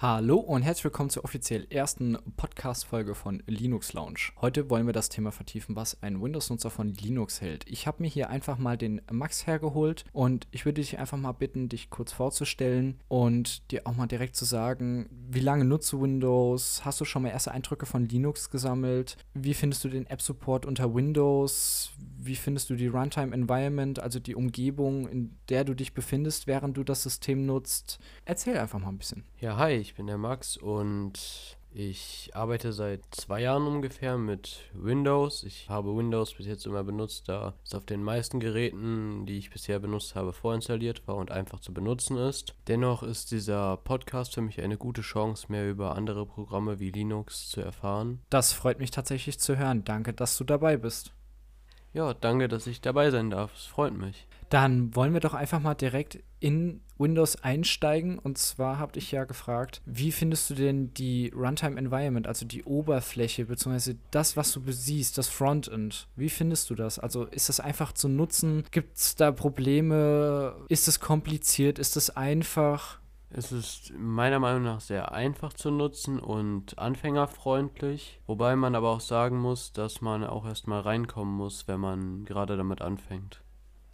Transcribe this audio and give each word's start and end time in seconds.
Hallo 0.00 0.36
und 0.36 0.62
herzlich 0.62 0.84
willkommen 0.84 1.10
zur 1.10 1.24
offiziell 1.24 1.66
ersten 1.70 2.16
Podcast-Folge 2.36 3.16
von 3.16 3.42
Linux 3.48 3.94
Lounge. 3.94 4.30
Heute 4.40 4.70
wollen 4.70 4.86
wir 4.86 4.92
das 4.92 5.08
Thema 5.08 5.32
vertiefen, 5.32 5.74
was 5.74 6.00
ein 6.04 6.22
Windows-Nutzer 6.22 6.70
von 6.70 6.94
Linux 6.94 7.40
hält. 7.40 7.64
Ich 7.68 7.88
habe 7.88 8.04
mir 8.04 8.08
hier 8.08 8.30
einfach 8.30 8.58
mal 8.58 8.78
den 8.78 9.02
Max 9.10 9.48
hergeholt 9.48 10.04
und 10.12 10.46
ich 10.52 10.64
würde 10.64 10.80
dich 10.80 11.00
einfach 11.00 11.18
mal 11.18 11.32
bitten, 11.32 11.68
dich 11.68 11.90
kurz 11.90 12.12
vorzustellen 12.12 13.00
und 13.08 13.72
dir 13.72 13.88
auch 13.88 13.96
mal 13.96 14.06
direkt 14.06 14.36
zu 14.36 14.44
sagen, 14.44 15.08
wie 15.10 15.40
lange 15.40 15.64
nutzt 15.64 15.92
du 15.92 16.00
Windows? 16.00 16.84
Hast 16.84 17.00
du 17.00 17.04
schon 17.04 17.22
mal 17.22 17.30
erste 17.30 17.50
Eindrücke 17.50 17.84
von 17.84 18.08
Linux 18.08 18.50
gesammelt? 18.50 19.16
Wie 19.34 19.52
findest 19.52 19.82
du 19.82 19.88
den 19.88 20.06
App-Support 20.06 20.64
unter 20.64 20.94
Windows? 20.94 21.90
Wie 22.20 22.34
findest 22.34 22.68
du 22.68 22.74
die 22.74 22.88
Runtime-Environment, 22.88 24.00
also 24.00 24.18
die 24.18 24.34
Umgebung, 24.34 25.08
in 25.08 25.36
der 25.48 25.64
du 25.64 25.74
dich 25.74 25.94
befindest, 25.94 26.48
während 26.48 26.76
du 26.76 26.82
das 26.82 27.04
System 27.04 27.46
nutzt? 27.46 28.00
Erzähl 28.24 28.58
einfach 28.58 28.80
mal 28.80 28.88
ein 28.88 28.98
bisschen. 28.98 29.24
Ja, 29.40 29.56
hi, 29.56 29.74
ich 29.74 29.94
bin 29.94 30.08
der 30.08 30.18
Max 30.18 30.56
und 30.56 31.56
ich 31.70 32.30
arbeite 32.32 32.72
seit 32.72 33.02
zwei 33.10 33.42
Jahren 33.42 33.66
ungefähr 33.66 34.18
mit 34.18 34.70
Windows. 34.72 35.44
Ich 35.44 35.68
habe 35.68 35.94
Windows 35.94 36.34
bis 36.34 36.46
jetzt 36.46 36.66
immer 36.66 36.82
benutzt, 36.82 37.28
da 37.28 37.54
es 37.64 37.74
auf 37.74 37.84
den 37.84 38.02
meisten 38.02 38.40
Geräten, 38.40 39.26
die 39.26 39.38
ich 39.38 39.50
bisher 39.50 39.78
benutzt 39.78 40.14
habe, 40.14 40.32
vorinstalliert 40.32 41.06
war 41.06 41.16
und 41.16 41.30
einfach 41.30 41.60
zu 41.60 41.72
benutzen 41.72 42.16
ist. 42.16 42.54
Dennoch 42.66 43.02
ist 43.02 43.30
dieser 43.30 43.76
Podcast 43.76 44.34
für 44.34 44.42
mich 44.42 44.60
eine 44.60 44.78
gute 44.78 45.02
Chance, 45.02 45.46
mehr 45.50 45.70
über 45.70 45.94
andere 45.94 46.26
Programme 46.26 46.80
wie 46.80 46.90
Linux 46.90 47.48
zu 47.48 47.60
erfahren. 47.60 48.20
Das 48.30 48.52
freut 48.52 48.80
mich 48.80 48.90
tatsächlich 48.90 49.38
zu 49.38 49.56
hören. 49.56 49.84
Danke, 49.84 50.12
dass 50.12 50.36
du 50.38 50.44
dabei 50.44 50.76
bist. 50.78 51.12
Ja, 51.92 52.14
danke, 52.14 52.48
dass 52.48 52.66
ich 52.66 52.80
dabei 52.80 53.10
sein 53.10 53.30
darf. 53.30 53.54
Es 53.54 53.64
freut 53.64 53.94
mich. 53.94 54.26
Dann 54.50 54.94
wollen 54.94 55.12
wir 55.12 55.20
doch 55.20 55.34
einfach 55.34 55.60
mal 55.60 55.74
direkt 55.74 56.20
in 56.40 56.80
Windows 56.96 57.36
einsteigen. 57.42 58.18
Und 58.18 58.38
zwar 58.38 58.78
habe 58.78 58.98
ich 58.98 59.12
ja 59.12 59.24
gefragt, 59.24 59.82
wie 59.84 60.12
findest 60.12 60.50
du 60.50 60.54
denn 60.54 60.94
die 60.94 61.32
Runtime 61.34 61.78
Environment, 61.78 62.26
also 62.26 62.46
die 62.46 62.64
Oberfläche, 62.64 63.46
beziehungsweise 63.46 63.96
das, 64.10 64.36
was 64.36 64.52
du 64.52 64.62
siehst, 64.66 65.18
das 65.18 65.28
Frontend? 65.28 66.08
Wie 66.16 66.30
findest 66.30 66.70
du 66.70 66.74
das? 66.74 66.98
Also 66.98 67.24
ist 67.24 67.48
das 67.48 67.60
einfach 67.60 67.92
zu 67.92 68.08
nutzen? 68.08 68.64
Gibt 68.70 68.96
es 68.96 69.14
da 69.14 69.32
Probleme? 69.32 70.56
Ist 70.68 70.88
es 70.88 71.00
kompliziert? 71.00 71.78
Ist 71.78 71.96
es 71.96 72.10
einfach? 72.10 73.00
Es 73.30 73.52
ist 73.52 73.92
meiner 73.96 74.38
Meinung 74.38 74.62
nach 74.62 74.80
sehr 74.80 75.12
einfach 75.12 75.52
zu 75.52 75.70
nutzen 75.70 76.18
und 76.18 76.78
anfängerfreundlich, 76.78 78.20
wobei 78.26 78.56
man 78.56 78.74
aber 78.74 78.90
auch 78.90 79.00
sagen 79.00 79.38
muss, 79.38 79.72
dass 79.72 80.00
man 80.00 80.24
auch 80.24 80.46
erstmal 80.46 80.80
reinkommen 80.80 81.34
muss, 81.34 81.68
wenn 81.68 81.80
man 81.80 82.24
gerade 82.24 82.56
damit 82.56 82.80
anfängt. 82.80 83.42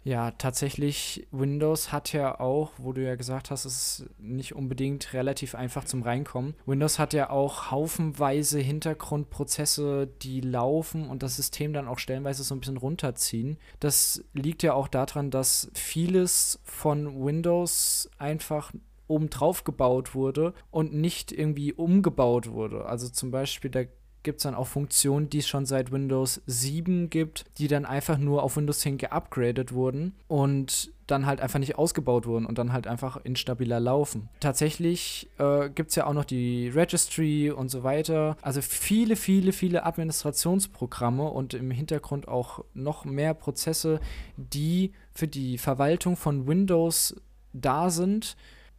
Ja, 0.05 0.29
tatsächlich, 0.29 1.27
Windows 1.31 1.91
hat 1.91 2.13
ja 2.13 2.39
auch, 2.39 2.73
wo 2.77 2.93
du 2.93 3.03
ja 3.03 3.15
gesagt 3.15 3.49
hast, 3.49 3.65
es 3.65 4.01
ist 4.01 4.09
nicht 4.19 4.53
unbedingt 4.53 5.13
relativ 5.13 5.55
einfach 5.55 5.83
zum 5.83 6.03
Reinkommen. 6.03 6.53
Windows 6.67 6.99
hat 6.99 7.13
ja 7.13 7.31
auch 7.31 7.71
haufenweise 7.71 8.59
Hintergrundprozesse, 8.59 10.07
die 10.21 10.41
laufen 10.41 11.09
und 11.09 11.23
das 11.23 11.37
System 11.37 11.73
dann 11.73 11.87
auch 11.87 11.97
stellenweise 11.97 12.43
so 12.43 12.53
ein 12.53 12.59
bisschen 12.59 12.77
runterziehen. 12.77 13.57
Das 13.79 14.23
liegt 14.33 14.61
ja 14.61 14.75
auch 14.75 14.87
daran, 14.87 15.31
dass 15.31 15.71
vieles 15.73 16.59
von 16.63 17.25
Windows 17.25 18.07
einfach 18.19 18.73
obendrauf 19.07 19.63
gebaut 19.63 20.15
wurde 20.15 20.53
und 20.71 20.93
nicht 20.93 21.31
irgendwie 21.31 21.73
umgebaut 21.73 22.51
wurde. 22.51 22.85
Also 22.85 23.09
zum 23.09 23.31
Beispiel, 23.31 23.71
da 23.71 23.83
gibt 24.25 24.39
es 24.39 24.43
dann 24.43 24.55
auch 24.55 24.67
Funktionen, 24.67 25.29
die 25.29 25.37
es 25.37 25.47
schon 25.47 25.65
seit 25.65 25.93
Windows 25.93 26.41
7 26.47 27.09
gibt, 27.09 27.45
die 27.57 27.69
dann 27.69 27.85
einfach 27.85 28.17
nur 28.17 28.43
auf 28.43 28.57
Windows 28.57 28.79
10 28.79 28.97
geupgradet 28.97 29.71
wurden 29.71 30.15
und 30.27 30.91
dann 31.07 31.27
halt 31.27 31.39
einfach 31.39 31.59
nicht 31.59 31.77
ausgebaut 31.77 32.25
wurden 32.25 32.47
und 32.47 32.57
dann 32.57 32.73
halt 32.73 32.87
einfach 32.87 33.17
instabiler 33.23 33.79
laufen. 33.79 34.27
Tatsächlich 34.39 35.29
äh, 35.37 35.69
gibt 35.69 35.91
es 35.91 35.95
ja 35.95 36.07
auch 36.07 36.13
noch 36.13 36.25
die 36.25 36.67
Registry 36.69 37.51
und 37.51 37.69
so 37.69 37.83
weiter. 37.83 38.35
Also 38.41 38.61
viele, 38.61 39.15
viele, 39.15 39.51
viele 39.53 39.85
Administrationsprogramme 39.85 41.29
und 41.29 41.53
im 41.53 41.69
Hintergrund 41.69 42.27
auch 42.27 42.65
noch 42.73 43.05
mehr 43.05 43.35
Prozesse, 43.35 43.99
die 44.35 44.93
für 45.13 45.27
die 45.27 45.59
Verwaltung 45.59 46.17
von 46.17 46.47
Windows 46.47 47.15
da 47.53 47.91
sind 47.91 48.35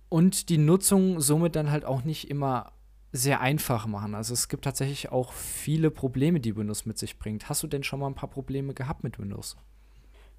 und 0.09 0.49
die 0.49 0.59
Nutzung 0.59 1.21
somit 1.21 1.57
dann 1.57 1.71
halt 1.71 1.85
auch 1.85 2.05
nicht 2.05 2.31
immer 2.31 2.73
sehr 3.13 3.41
einfach 3.41 3.87
machen. 3.87 4.15
Also 4.15 4.35
es 4.35 4.49
gibt 4.49 4.65
tatsächlich 4.65 5.11
auch 5.11 5.33
viele 5.33 5.91
Probleme, 5.91 6.41
die 6.41 6.57
Windows 6.57 6.87
mit 6.87 6.99
sich 6.99 7.19
bringt. 7.19 7.49
Hast 7.49 7.63
du 7.63 7.67
denn 7.67 7.83
schon 7.83 8.01
mal 8.01 8.07
ein 8.07 8.15
paar 8.15 8.31
Probleme 8.31 8.75
gehabt 8.75 9.05
mit 9.05 9.19
Windows? 9.19 9.57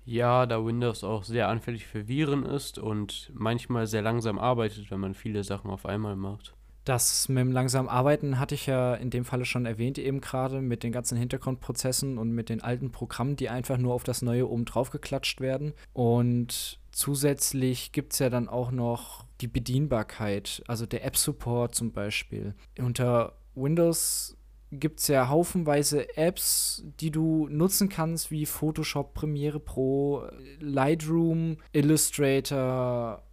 Ja, 0.06 0.46
da 0.46 0.64
Windows 0.66 1.04
auch 1.04 1.24
sehr 1.24 1.50
anfällig 1.50 1.86
für 1.86 2.08
Viren 2.08 2.46
ist 2.46 2.80
und 2.80 3.32
manchmal 3.34 3.88
sehr 3.88 4.02
langsam 4.02 4.40
arbeitet, 4.40 4.90
wenn 4.90 5.02
man 5.02 5.14
viele 5.14 5.44
Sachen 5.44 5.70
auf 5.70 5.86
einmal 5.86 6.16
macht. 6.16 6.54
Das 6.86 7.28
mit 7.28 7.40
dem 7.40 7.52
langsamen 7.52 7.90
Arbeiten 7.90 8.40
hatte 8.40 8.56
ich 8.56 8.66
ja 8.66 8.96
in 8.96 9.10
dem 9.10 9.26
Falle 9.26 9.44
schon 9.44 9.66
erwähnt, 9.66 9.98
eben 9.98 10.22
gerade 10.22 10.62
mit 10.62 10.84
den 10.84 10.94
ganzen 10.94 11.18
Hintergrundprozessen 11.18 12.18
und 12.18 12.32
mit 12.32 12.48
den 12.48 12.62
alten 12.62 12.92
Programmen, 12.92 13.36
die 13.36 13.50
einfach 13.50 13.78
nur 13.78 13.94
auf 13.94 14.06
das 14.06 14.22
Neue 14.22 14.48
oben 14.48 14.64
drauf 14.64 14.92
geklatscht 14.92 15.42
werden. 15.42 15.74
Und 15.92 16.80
zusätzlich 16.98 17.92
gibt 17.92 18.14
es 18.14 18.20
ja 18.20 18.30
dann 18.30 18.50
auch 18.50 18.72
noch 18.72 19.24
die 19.40 19.48
Bedienbarkeit, 19.48 20.64
also 20.68 20.88
der 20.88 21.06
App-Support 21.06 21.76
zum 21.76 21.92
Beispiel. 21.92 22.56
Unter 22.80 23.38
Windows 23.54 24.36
gibt 24.72 25.00
es 25.00 25.08
ja 25.08 25.30
haufenweise 25.30 26.18
Apps, 26.18 26.84
die 27.00 27.12
du 27.12 27.48
nutzen 27.50 27.88
kannst, 27.88 28.32
wie 28.32 28.48
Photoshop, 28.48 29.14
Premiere 29.14 29.60
Pro, 29.60 30.28
Lightroom, 30.60 31.58
Illustrator 31.72 33.24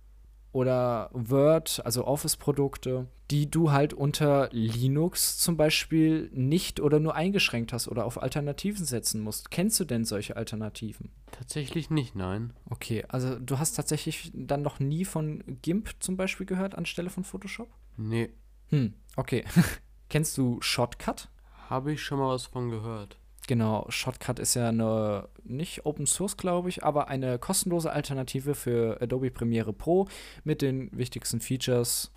oder 0.55 1.11
Word, 1.13 1.83
also 1.85 2.07
Office-Produkte, 2.07 3.09
die 3.31 3.51
du 3.51 3.73
halt 3.73 3.93
unter 3.93 4.49
Linux 4.53 5.39
zum 5.39 5.57
Beispiel 5.57 6.31
nicht 6.33 6.79
oder 6.79 7.01
nur 7.01 7.17
eingeschränkt 7.17 7.73
hast 7.73 7.89
oder 7.89 8.05
auf 8.05 8.23
Alternativen 8.23 8.85
setzen 8.87 9.21
musst. 9.21 9.51
Kennst 9.51 9.81
du 9.81 9.85
denn 9.85 10.05
solche 10.05 10.37
Alternativen? 10.37 11.11
Tatsächlich 11.33 11.91
nicht, 11.91 12.15
nein. 12.15 12.53
Okay, 12.71 13.05
also 13.09 13.37
du 13.37 13.59
hast 13.59 13.73
tatsächlich 13.73 14.31
dann 14.33 14.63
noch 14.63 14.79
nie 14.79 15.05
von 15.05 15.43
GIMP 15.61 15.91
zum 15.99 16.17
Beispiel 16.17 16.47
gehört 16.47 16.77
anstelle 16.77 17.11
von 17.11 17.25
Photoshop? 17.25 17.69
Nee. 17.97 18.31
Hm, 18.69 18.95
okay. 19.17 19.45
Kennst 20.09 20.39
du 20.39 20.61
Shortcut? 20.61 21.31
Habe 21.69 21.93
ich 21.93 22.03
schon 22.03 22.19
mal 22.19 22.29
was 22.29 22.47
von 22.47 22.71
gehört. 22.71 23.19
Genau, 23.47 23.87
Shortcut 23.91 24.39
ist 24.39 24.55
ja 24.55 24.69
eine, 24.69 25.29
nicht 25.45 25.85
Open 25.85 26.07
Source, 26.07 26.37
glaube 26.37 26.69
ich, 26.69 26.83
aber 26.83 27.09
eine 27.09 27.39
kostenlose 27.39 27.93
Alternative 27.93 28.55
für 28.55 29.01
Adobe 29.03 29.31
Premiere 29.31 29.73
Pro 29.73 30.09
mit 30.45 30.63
den 30.63 30.91
wichtigsten 30.97 31.41
Features. 31.41 32.11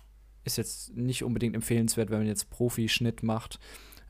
Ist 0.44 0.56
jetzt 0.56 0.96
nicht 0.96 1.24
unbedingt 1.24 1.54
empfehlenswert, 1.54 2.10
wenn 2.10 2.18
man 2.18 2.26
jetzt 2.26 2.48
Profi-Schnitt 2.48 3.22
macht, 3.22 3.58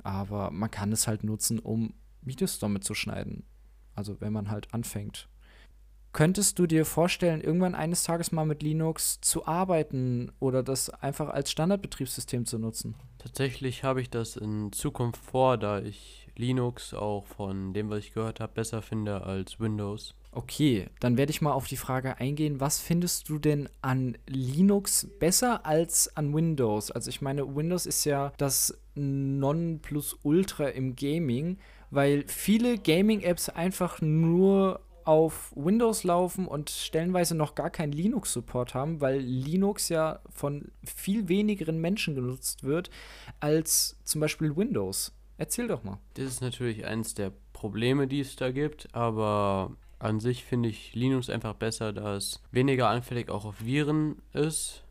aber 0.04 0.50
man 0.52 0.70
kann 0.70 0.92
es 0.92 1.08
halt 1.08 1.24
nutzen, 1.24 1.58
um 1.58 1.94
Videos 2.22 2.60
damit 2.60 2.84
zu 2.84 2.94
schneiden. 2.94 3.44
Also 3.94 4.20
wenn 4.20 4.32
man 4.32 4.50
halt 4.50 4.72
anfängt. 4.72 5.28
Könntest 6.12 6.58
du 6.58 6.66
dir 6.66 6.84
vorstellen, 6.84 7.40
irgendwann 7.40 7.74
eines 7.74 8.02
Tages 8.02 8.32
mal 8.32 8.46
mit 8.46 8.62
Linux 8.62 9.20
zu 9.20 9.46
arbeiten 9.46 10.32
oder 10.40 10.62
das 10.62 10.88
einfach 10.88 11.28
als 11.28 11.50
Standardbetriebssystem 11.50 12.46
zu 12.46 12.58
nutzen? 12.58 12.94
Tatsächlich 13.18 13.84
habe 13.84 14.00
ich 14.00 14.08
das 14.08 14.36
in 14.36 14.72
Zukunft 14.72 15.22
vor, 15.22 15.58
da 15.58 15.80
ich 15.80 16.27
Linux 16.38 16.94
auch 16.94 17.26
von 17.26 17.74
dem, 17.74 17.90
was 17.90 17.98
ich 17.98 18.14
gehört 18.14 18.40
habe, 18.40 18.54
besser 18.54 18.80
finde 18.80 19.22
als 19.22 19.60
Windows. 19.60 20.14
Okay, 20.30 20.86
dann 21.00 21.16
werde 21.16 21.30
ich 21.30 21.40
mal 21.40 21.52
auf 21.52 21.66
die 21.66 21.76
Frage 21.76 22.18
eingehen, 22.18 22.60
was 22.60 22.78
findest 22.78 23.28
du 23.28 23.38
denn 23.38 23.68
an 23.82 24.16
Linux 24.26 25.08
besser 25.18 25.66
als 25.66 26.16
an 26.16 26.32
Windows? 26.32 26.90
Also 26.90 27.10
ich 27.10 27.20
meine, 27.20 27.56
Windows 27.56 27.86
ist 27.86 28.04
ja 28.04 28.32
das 28.36 28.78
Nonplusultra 28.94 30.68
im 30.68 30.94
Gaming, 30.94 31.58
weil 31.90 32.24
viele 32.28 32.78
Gaming-Apps 32.78 33.48
einfach 33.48 34.00
nur 34.00 34.80
auf 35.04 35.52
Windows 35.56 36.04
laufen 36.04 36.46
und 36.46 36.68
stellenweise 36.68 37.34
noch 37.34 37.54
gar 37.54 37.70
keinen 37.70 37.92
Linux-Support 37.92 38.74
haben, 38.74 39.00
weil 39.00 39.18
Linux 39.18 39.88
ja 39.88 40.20
von 40.28 40.70
viel 40.84 41.28
wenigeren 41.28 41.80
Menschen 41.80 42.14
genutzt 42.14 42.62
wird 42.62 42.90
als 43.40 43.96
zum 44.04 44.20
Beispiel 44.20 44.54
Windows. 44.54 45.17
Erzähl 45.38 45.68
doch 45.68 45.84
mal. 45.84 45.98
Das 46.14 46.26
ist 46.26 46.40
natürlich 46.40 46.84
eines 46.84 47.14
der 47.14 47.32
Probleme, 47.52 48.08
die 48.08 48.20
es 48.20 48.36
da 48.36 48.50
gibt, 48.50 48.92
aber 48.94 49.76
an 50.00 50.20
sich 50.20 50.44
finde 50.44 50.68
ich 50.68 50.94
Linux 50.94 51.30
einfach 51.30 51.54
besser, 51.54 51.92
da 51.92 52.16
es 52.16 52.42
weniger 52.50 52.88
anfällig 52.88 53.30
auch 53.30 53.44
auf 53.44 53.64
Viren 53.64 54.20
ist. 54.32 54.84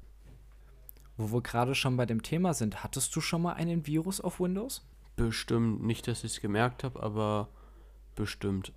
Wo 1.18 1.34
wir 1.34 1.42
gerade 1.42 1.76
schon 1.76 1.98
bei 1.98 2.06
dem 2.06 2.24
Thema 2.24 2.54
sind, 2.54 2.84
hattest 2.84 3.16
du 3.16 3.22
schon 3.22 3.42
mal 3.42 3.54
einen 3.54 3.86
Virus 3.88 4.22
auf 4.22 4.40
Windows? 4.40 4.86
Bestimmt 5.18 5.84
nicht, 5.84 6.08
dass 6.08 6.24
ich 6.24 6.34
es 6.34 6.42
gemerkt 6.42 6.84
habe, 6.84 7.02
aber 7.02 7.50
bestimmt. 8.16 8.72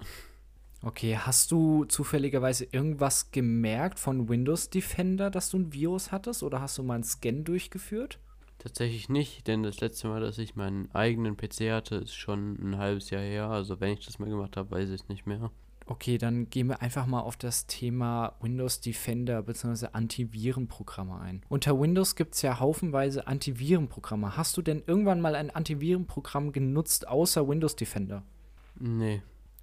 Okay, 0.82 1.18
hast 1.18 1.52
du 1.52 1.84
zufälligerweise 1.84 2.64
irgendwas 2.64 3.30
gemerkt 3.30 3.98
von 3.98 4.28
Windows 4.28 4.70
Defender, 4.70 5.30
dass 5.30 5.50
du 5.50 5.58
ein 5.58 5.72
Virus 5.72 6.10
hattest 6.10 6.42
oder 6.42 6.60
hast 6.62 6.78
du 6.78 6.82
mal 6.82 6.94
einen 6.94 7.04
Scan 7.04 7.44
durchgeführt? 7.44 8.18
Tatsächlich 8.60 9.08
nicht, 9.08 9.46
denn 9.46 9.62
das 9.62 9.80
letzte 9.80 10.06
Mal, 10.08 10.20
dass 10.20 10.36
ich 10.36 10.54
meinen 10.54 10.90
eigenen 10.94 11.34
PC 11.34 11.70
hatte, 11.72 11.96
ist 11.96 12.12
schon 12.12 12.56
ein 12.60 12.76
halbes 12.76 13.08
Jahr 13.08 13.22
her. 13.22 13.48
Also 13.48 13.80
wenn 13.80 13.94
ich 13.94 14.04
das 14.04 14.18
mal 14.18 14.28
gemacht 14.28 14.58
habe, 14.58 14.70
weiß 14.70 14.90
ich 14.90 15.00
es 15.00 15.08
nicht 15.08 15.26
mehr. 15.26 15.50
Okay, 15.86 16.18
dann 16.18 16.50
gehen 16.50 16.68
wir 16.68 16.82
einfach 16.82 17.06
mal 17.06 17.20
auf 17.20 17.38
das 17.38 17.66
Thema 17.66 18.34
Windows 18.42 18.82
Defender 18.82 19.42
bzw. 19.42 19.88
Antivirenprogramme 19.92 21.18
ein. 21.18 21.40
Unter 21.48 21.80
Windows 21.80 22.16
gibt 22.16 22.34
es 22.34 22.42
ja 22.42 22.60
haufenweise 22.60 23.26
Antivirenprogramme. 23.26 24.36
Hast 24.36 24.58
du 24.58 24.62
denn 24.62 24.82
irgendwann 24.86 25.22
mal 25.22 25.36
ein 25.36 25.48
Antivirenprogramm 25.50 26.52
genutzt 26.52 27.08
außer 27.08 27.48
Windows 27.48 27.76
Defender? 27.76 28.24
Nee. 28.78 29.22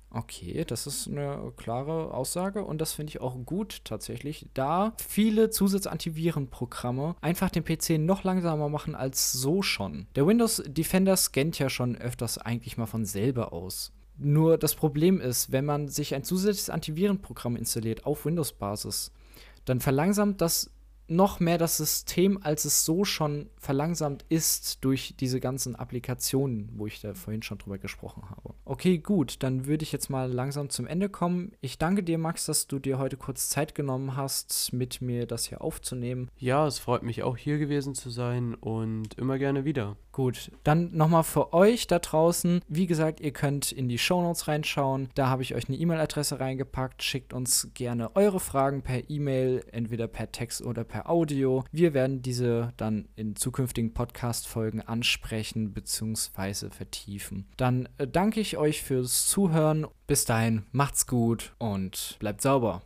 Okay, 0.09 0.63
das 0.65 0.87
ist 0.87 1.07
eine 1.07 1.51
klare 1.57 2.13
Aussage 2.13 2.63
und 2.63 2.79
das 2.79 2.93
finde 2.93 3.09
ich 3.11 3.21
auch 3.21 3.35
gut 3.45 3.81
tatsächlich, 3.83 4.47
da 4.53 4.93
viele 5.05 5.49
Zusatz-Antivirenprogramme 5.49 7.15
einfach 7.21 7.49
den 7.49 7.65
PC 7.65 7.99
noch 7.99 8.23
langsamer 8.23 8.69
machen 8.69 8.95
als 8.95 9.33
so 9.33 9.61
schon. 9.61 10.07
Der 10.15 10.25
Windows 10.25 10.63
Defender 10.65 11.17
scannt 11.17 11.59
ja 11.59 11.69
schon 11.69 11.97
öfters 11.97 12.37
eigentlich 12.37 12.77
mal 12.77 12.85
von 12.85 13.05
selber 13.05 13.51
aus. 13.51 13.91
Nur 14.17 14.57
das 14.57 14.75
Problem 14.75 15.19
ist, 15.19 15.51
wenn 15.51 15.65
man 15.65 15.89
sich 15.89 16.15
ein 16.15 16.23
zusätzliches 16.23 16.69
Antivirenprogramm 16.69 17.55
installiert 17.55 18.05
auf 18.05 18.25
Windows-Basis, 18.25 19.11
dann 19.65 19.79
verlangsamt 19.81 20.41
das 20.41 20.71
noch 21.07 21.39
mehr 21.39 21.57
das 21.57 21.77
System, 21.77 22.39
als 22.41 22.65
es 22.65 22.85
so 22.85 23.05
schon 23.05 23.49
verlangsamt 23.57 24.25
ist 24.29 24.83
durch 24.83 25.15
diese 25.19 25.39
ganzen 25.39 25.75
Applikationen, 25.75 26.69
wo 26.75 26.87
ich 26.87 27.01
da 27.01 27.13
vorhin 27.13 27.43
schon 27.43 27.57
drüber 27.57 27.77
gesprochen 27.77 28.29
habe. 28.29 28.53
Okay, 28.65 28.97
gut, 28.97 29.43
dann 29.43 29.65
würde 29.65 29.83
ich 29.83 29.91
jetzt 29.91 30.09
mal 30.09 30.31
langsam 30.31 30.69
zum 30.69 30.87
Ende 30.87 31.09
kommen. 31.09 31.51
Ich 31.61 31.77
danke 31.77 32.03
dir, 32.03 32.17
Max, 32.17 32.45
dass 32.45 32.67
du 32.67 32.79
dir 32.79 32.99
heute 32.99 33.17
kurz 33.17 33.49
Zeit 33.49 33.75
genommen 33.75 34.15
hast, 34.15 34.73
mit 34.73 35.01
mir 35.01 35.25
das 35.25 35.45
hier 35.45 35.61
aufzunehmen. 35.61 36.29
Ja, 36.37 36.67
es 36.67 36.79
freut 36.79 37.03
mich 37.03 37.23
auch 37.23 37.37
hier 37.37 37.57
gewesen 37.57 37.95
zu 37.95 38.09
sein 38.09 38.55
und 38.55 39.13
immer 39.15 39.37
gerne 39.37 39.65
wieder. 39.65 39.95
Gut, 40.17 40.49
dann 40.63 40.97
nochmal 40.97 41.23
für 41.23 41.53
euch 41.53 41.85
da 41.85 41.99
draußen. 41.99 42.61
Wie 42.67 42.87
gesagt, 42.87 43.19
ihr 43.19 43.29
könnt 43.29 43.71
in 43.71 43.87
die 43.87 43.99
Shownotes 43.99 44.47
reinschauen. 44.47 45.09
Da 45.13 45.29
habe 45.29 45.43
ich 45.43 45.53
euch 45.53 45.67
eine 45.67 45.77
E-Mail-Adresse 45.77 46.39
reingepackt. 46.39 47.03
Schickt 47.03 47.33
uns 47.33 47.69
gerne 47.75 48.15
eure 48.15 48.39
Fragen 48.39 48.81
per 48.81 49.11
E-Mail, 49.11 49.63
entweder 49.71 50.07
per 50.07 50.31
Text 50.31 50.63
oder 50.63 50.83
per 50.83 51.07
Audio. 51.07 51.65
Wir 51.71 51.93
werden 51.93 52.23
diese 52.23 52.73
dann 52.77 53.09
in 53.15 53.35
zukünftigen 53.35 53.93
Podcast-Folgen 53.93 54.81
ansprechen 54.81 55.71
bzw. 55.71 56.71
vertiefen. 56.71 57.45
Dann 57.55 57.87
äh, 57.99 58.07
danke 58.07 58.39
ich 58.39 58.57
euch 58.57 58.81
fürs 58.81 59.27
Zuhören. 59.27 59.85
Bis 60.07 60.25
dahin, 60.25 60.65
macht's 60.71 61.05
gut 61.05 61.53
und 61.59 62.15
bleibt 62.17 62.41
sauber. 62.41 62.81